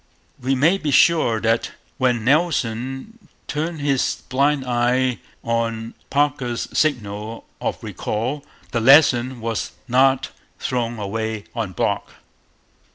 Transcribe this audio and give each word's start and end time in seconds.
We 0.41 0.55
may 0.55 0.79
be 0.79 0.89
sure 0.89 1.39
that 1.41 1.73
when 1.99 2.25
Nelson 2.25 3.29
turned 3.45 3.81
his 3.81 4.23
blind 4.29 4.65
eye 4.65 5.19
on 5.43 5.93
Parker's 6.09 6.67
signal 6.75 7.45
of 7.61 7.83
recall 7.83 8.43
the 8.71 8.79
lesson 8.81 9.41
was 9.41 9.73
not 9.87 10.31
thrown 10.57 10.97
away 10.97 11.43
on 11.53 11.73
Brock. 11.73 12.13